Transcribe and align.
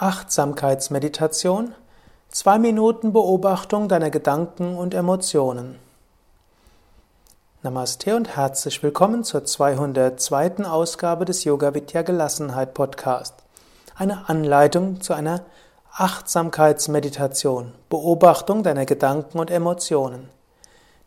Achtsamkeitsmeditation. 0.00 1.74
Zwei 2.28 2.60
Minuten 2.60 3.12
Beobachtung 3.12 3.88
deiner 3.88 4.10
Gedanken 4.10 4.76
und 4.76 4.94
Emotionen. 4.94 5.80
Namaste 7.64 8.14
und 8.14 8.36
herzlich 8.36 8.80
willkommen 8.84 9.24
zur 9.24 9.44
202. 9.44 10.64
Ausgabe 10.66 11.24
des 11.24 11.42
Yoga 11.42 11.74
Vidya 11.74 12.02
Gelassenheit 12.02 12.74
Podcast. 12.74 13.34
Eine 13.96 14.28
Anleitung 14.28 15.00
zu 15.00 15.14
einer 15.14 15.40
Achtsamkeitsmeditation. 15.90 17.72
Beobachtung 17.88 18.62
deiner 18.62 18.86
Gedanken 18.86 19.40
und 19.40 19.50
Emotionen. 19.50 20.28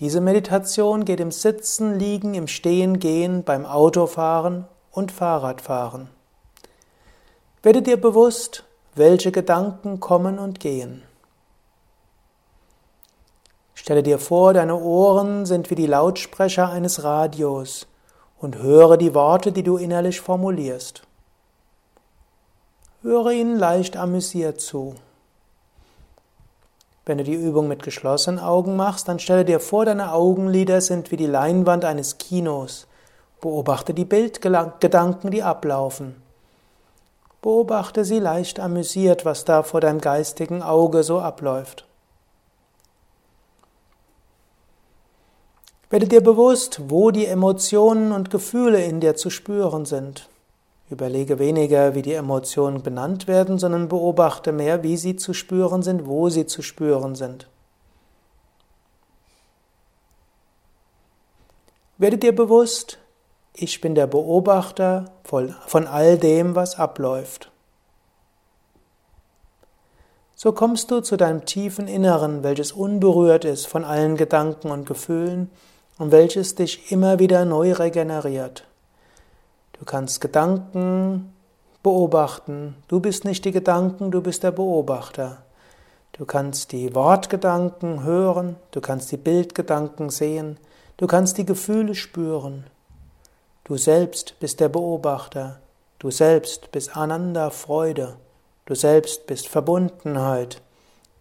Diese 0.00 0.20
Meditation 0.20 1.04
geht 1.04 1.20
im 1.20 1.30
Sitzen, 1.30 2.00
Liegen, 2.00 2.34
im 2.34 2.48
Stehen, 2.48 2.98
Gehen, 2.98 3.44
beim 3.44 3.64
Autofahren 3.64 4.66
und 4.90 5.12
Fahrradfahren. 5.12 6.08
Werde 7.62 7.82
dir 7.82 7.96
bewusst, 7.96 8.64
welche 8.94 9.32
Gedanken 9.32 10.00
kommen 10.00 10.38
und 10.38 10.60
gehen. 10.60 11.02
Stelle 13.74 14.02
dir 14.02 14.18
vor, 14.18 14.52
deine 14.52 14.76
Ohren 14.76 15.46
sind 15.46 15.70
wie 15.70 15.74
die 15.74 15.86
Lautsprecher 15.86 16.70
eines 16.70 17.02
Radios 17.02 17.86
und 18.38 18.58
höre 18.58 18.96
die 18.96 19.14
Worte, 19.14 19.50
die 19.50 19.62
du 19.62 19.76
innerlich 19.76 20.20
formulierst. 20.20 21.02
Höre 23.02 23.32
ihnen 23.32 23.58
leicht 23.58 23.96
amüsiert 23.96 24.60
zu. 24.60 24.94
Wenn 27.04 27.18
du 27.18 27.24
die 27.24 27.34
Übung 27.34 27.66
mit 27.66 27.82
geschlossenen 27.82 28.38
Augen 28.38 28.76
machst, 28.76 29.08
dann 29.08 29.18
stelle 29.18 29.44
dir 29.44 29.58
vor, 29.58 29.84
deine 29.84 30.12
Augenlider 30.12 30.80
sind 30.80 31.10
wie 31.10 31.16
die 31.16 31.26
Leinwand 31.26 31.84
eines 31.84 32.18
Kinos. 32.18 32.86
Beobachte 33.40 33.92
die 33.94 34.04
Bildgedanken, 34.04 35.32
die 35.32 35.42
ablaufen. 35.42 36.22
Beobachte 37.42 38.04
sie 38.04 38.20
leicht 38.20 38.60
amüsiert, 38.60 39.24
was 39.24 39.44
da 39.44 39.64
vor 39.64 39.80
deinem 39.80 40.00
geistigen 40.00 40.62
Auge 40.62 41.02
so 41.02 41.20
abläuft. 41.20 41.86
Werde 45.90 46.06
dir 46.06 46.22
bewusst, 46.22 46.80
wo 46.88 47.10
die 47.10 47.26
Emotionen 47.26 48.12
und 48.12 48.30
Gefühle 48.30 48.82
in 48.82 49.00
dir 49.00 49.16
zu 49.16 49.28
spüren 49.28 49.84
sind. 49.84 50.28
Überlege 50.88 51.38
weniger, 51.38 51.94
wie 51.94 52.02
die 52.02 52.14
Emotionen 52.14 52.82
benannt 52.82 53.26
werden, 53.26 53.58
sondern 53.58 53.88
beobachte 53.88 54.52
mehr, 54.52 54.82
wie 54.82 54.96
sie 54.96 55.16
zu 55.16 55.34
spüren 55.34 55.82
sind, 55.82 56.06
wo 56.06 56.28
sie 56.28 56.46
zu 56.46 56.62
spüren 56.62 57.14
sind. 57.14 57.48
Werde 61.98 62.18
dir 62.18 62.34
bewusst, 62.34 62.98
ich 63.54 63.80
bin 63.80 63.94
der 63.94 64.06
Beobachter 64.06 65.10
von 65.66 65.86
all 65.86 66.18
dem, 66.18 66.54
was 66.54 66.78
abläuft. 66.78 67.50
So 70.34 70.52
kommst 70.52 70.90
du 70.90 71.00
zu 71.00 71.16
deinem 71.16 71.44
tiefen 71.44 71.88
Inneren, 71.88 72.42
welches 72.42 72.72
unberührt 72.72 73.44
ist 73.44 73.66
von 73.66 73.84
allen 73.84 74.16
Gedanken 74.16 74.70
und 74.70 74.86
Gefühlen 74.86 75.50
und 75.98 76.10
welches 76.10 76.54
dich 76.56 76.90
immer 76.90 77.18
wieder 77.18 77.44
neu 77.44 77.72
regeneriert. 77.72 78.64
Du 79.78 79.84
kannst 79.84 80.20
Gedanken 80.20 81.32
beobachten. 81.82 82.76
Du 82.88 83.00
bist 83.00 83.24
nicht 83.24 83.44
die 83.44 83.52
Gedanken, 83.52 84.10
du 84.10 84.20
bist 84.20 84.42
der 84.42 84.50
Beobachter. 84.50 85.38
Du 86.12 86.26
kannst 86.26 86.72
die 86.72 86.94
Wortgedanken 86.94 88.02
hören, 88.02 88.56
du 88.70 88.80
kannst 88.80 89.10
die 89.12 89.16
Bildgedanken 89.16 90.10
sehen, 90.10 90.58
du 90.98 91.06
kannst 91.06 91.38
die 91.38 91.46
Gefühle 91.46 91.94
spüren. 91.94 92.64
Du 93.64 93.76
selbst 93.76 94.38
bist 94.40 94.58
der 94.58 94.68
Beobachter. 94.68 95.60
Du 96.00 96.10
selbst 96.10 96.72
bist 96.72 96.96
Ananda, 96.96 97.50
Freude. 97.50 98.16
Du 98.66 98.74
selbst 98.74 99.26
bist 99.28 99.46
Verbundenheit. 99.46 100.60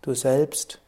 Du 0.00 0.14
selbst 0.14 0.80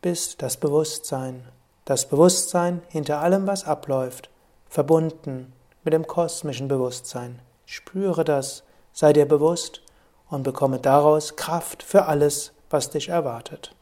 bist 0.00 0.40
das 0.40 0.56
Bewusstsein. 0.56 1.46
Das 1.84 2.08
Bewusstsein 2.08 2.80
hinter 2.88 3.20
allem, 3.20 3.46
was 3.46 3.64
abläuft. 3.64 4.30
Verbunden 4.70 5.52
mit 5.84 5.92
dem 5.92 6.06
kosmischen 6.06 6.68
Bewusstsein. 6.68 7.40
Spüre 7.66 8.24
das, 8.24 8.62
sei 8.94 9.12
dir 9.12 9.26
bewusst 9.26 9.82
und 10.30 10.44
bekomme 10.44 10.78
daraus 10.78 11.36
Kraft 11.36 11.82
für 11.82 12.06
alles, 12.06 12.52
was 12.70 12.88
dich 12.88 13.10
erwartet. 13.10 13.74